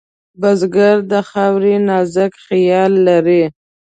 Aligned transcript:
بزګر 0.41 0.95
د 1.11 1.13
خاورو 1.29 1.73
نازک 1.87 2.31
خیال 2.45 2.91
لري 3.07 3.43